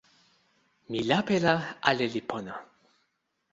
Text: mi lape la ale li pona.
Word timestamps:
mi 0.89 0.99
lape 1.09 1.35
la 1.45 1.53
ale 1.89 2.05
li 2.13 2.21
pona. 2.29 2.53